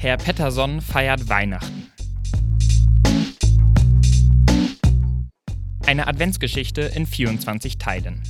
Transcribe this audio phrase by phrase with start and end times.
[0.00, 1.90] Herr Pettersson feiert Weihnachten.
[5.84, 8.22] Eine Adventsgeschichte in 24 Teilen.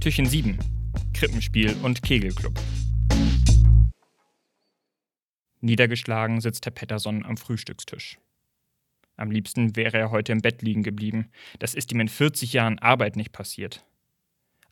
[0.00, 0.58] Türchen 7.
[1.14, 2.60] Krippenspiel und Kegelclub.
[5.62, 8.18] Niedergeschlagen sitzt Herr Pettersson am Frühstückstisch.
[9.16, 11.30] Am liebsten wäre er heute im Bett liegen geblieben.
[11.58, 13.86] Das ist ihm in 40 Jahren Arbeit nicht passiert.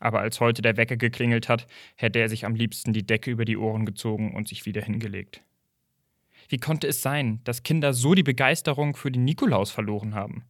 [0.00, 3.45] Aber als heute der Wecker geklingelt hat, hätte er sich am liebsten die Decke über
[3.45, 5.42] die Ohren gezogen und sich wieder hingelegt.
[6.48, 10.45] Wie konnte es sein, dass Kinder so die Begeisterung für den Nikolaus verloren haben?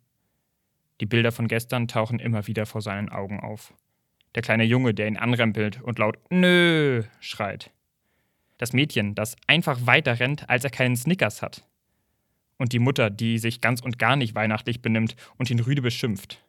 [1.00, 3.74] Die Bilder von gestern tauchen immer wieder vor seinen Augen auf.
[4.34, 7.70] Der kleine Junge, der ihn anrempelt und laut Nö schreit.
[8.58, 11.66] Das Mädchen, das einfach weiter rennt, als er keinen Snickers hat.
[12.58, 16.42] Und die Mutter, die sich ganz und gar nicht weihnachtlich benimmt und ihn rüde beschimpft.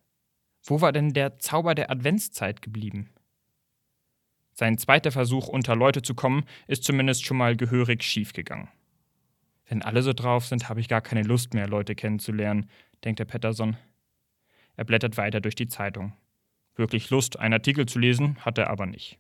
[0.64, 3.10] Wo war denn der Zauber der Adventszeit geblieben?
[4.54, 8.70] Sein zweiter Versuch, unter Leute zu kommen, ist zumindest schon mal gehörig schiefgegangen.
[9.68, 12.70] Wenn alle so drauf sind, habe ich gar keine Lust mehr, Leute kennenzulernen,
[13.04, 13.78] denkt der Pettersson.
[14.76, 16.14] Er blättert weiter durch die Zeitung.
[16.76, 19.20] Wirklich Lust, einen Artikel zu lesen, hat er aber nicht.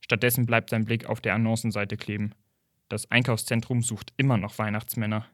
[0.00, 2.32] Stattdessen bleibt sein Blick auf der Annoncenseite kleben.
[2.88, 5.26] Das Einkaufszentrum sucht immer noch Weihnachtsmänner.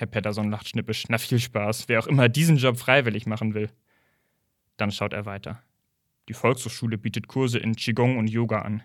[0.00, 1.04] Herr Pettersson lacht schnippisch.
[1.10, 3.68] Na viel Spaß, wer auch immer diesen Job freiwillig machen will.
[4.78, 5.62] Dann schaut er weiter.
[6.30, 8.82] Die Volkshochschule bietet Kurse in Qigong und Yoga an.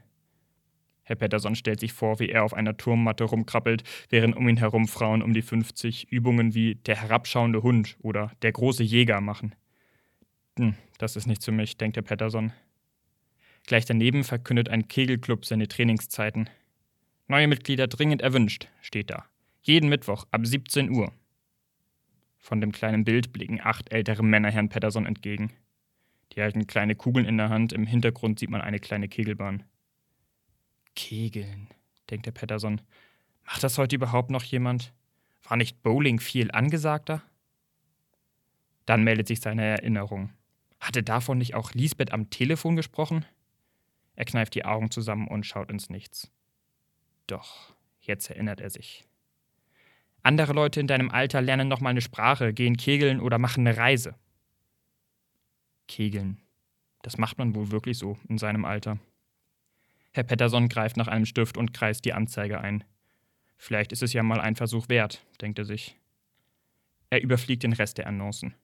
[1.03, 4.89] Herr Pettersson stellt sich vor, wie er auf einer Turmmatte rumkrabbelt, während um ihn herum
[4.89, 9.55] Frauen um die 50 Übungen wie der herabschauende Hund oder der große Jäger machen.
[10.57, 12.51] Hm, das ist nichts für mich, denkt Herr Pettersson.
[13.67, 16.49] Gleich daneben verkündet ein Kegelclub seine Trainingszeiten.
[17.29, 19.23] Neue Mitglieder dringend erwünscht, steht da.
[19.67, 21.11] Jeden Mittwoch ab 17 Uhr.
[22.37, 25.51] Von dem kleinen Bild blicken acht ältere Männer Herrn Pettersson entgegen.
[26.31, 29.63] Die halten kleine Kugeln in der Hand, im Hintergrund sieht man eine kleine Kegelbahn.
[30.95, 31.67] Kegeln,
[32.11, 32.79] denkt der Pettersson.
[33.43, 34.93] Macht das heute überhaupt noch jemand?
[35.41, 37.23] War nicht Bowling viel angesagter?
[38.85, 40.31] Dann meldet sich seine Erinnerung.
[40.79, 43.25] Hatte davon nicht auch Lisbeth am Telefon gesprochen?
[44.15, 46.31] Er kneift die Augen zusammen und schaut ins Nichts.
[47.25, 49.07] Doch, jetzt erinnert er sich.
[50.25, 54.15] Andere Leute in deinem Alter lernen nochmal eine Sprache, gehen kegeln oder machen eine Reise.
[55.87, 56.41] Kegeln.
[57.03, 58.97] Das macht man wohl wirklich so in seinem Alter.
[60.13, 62.83] Herr Pettersson greift nach einem Stift und kreist die Anzeige ein.
[63.55, 65.95] Vielleicht ist es ja mal ein Versuch wert, denkt er sich.
[67.11, 68.55] Er überfliegt den Rest der Annoncen.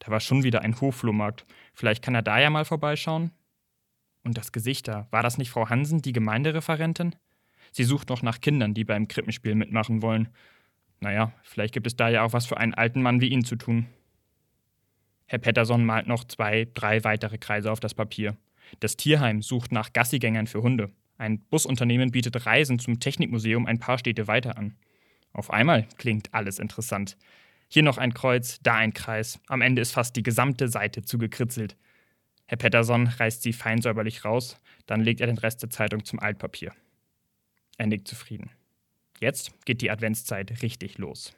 [0.00, 1.46] Da war schon wieder ein Hochflohmarkt.
[1.74, 3.30] Vielleicht kann er da ja mal vorbeischauen?
[4.24, 7.14] Und das Gesicht da, war das nicht Frau Hansen, die Gemeindereferentin?
[7.70, 10.28] Sie sucht noch nach Kindern, die beim Krippenspiel mitmachen wollen.
[11.00, 13.56] Naja, vielleicht gibt es da ja auch was für einen alten Mann wie ihn zu
[13.56, 13.86] tun.
[15.26, 18.36] Herr Pettersson malt noch zwei, drei weitere Kreise auf das Papier.
[18.80, 20.90] Das Tierheim sucht nach Gassigängern für Hunde.
[21.18, 24.76] Ein Busunternehmen bietet Reisen zum Technikmuseum ein paar Städte weiter an.
[25.32, 27.16] Auf einmal klingt alles interessant.
[27.68, 29.40] Hier noch ein Kreuz, da ein Kreis.
[29.48, 31.76] Am Ende ist fast die gesamte Seite zugekritzelt.
[32.46, 36.72] Herr Pettersson reißt sie feinsäuberlich raus, dann legt er den Rest der Zeitung zum Altpapier.
[37.76, 38.50] Er nickt zufrieden.
[39.20, 41.34] Jetzt geht die Adventszeit richtig los.